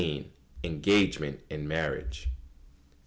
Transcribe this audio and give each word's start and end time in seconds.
_ENGAGEMENT 0.63 1.41
AND 1.51 1.67
MARRIAGE. 1.67 2.25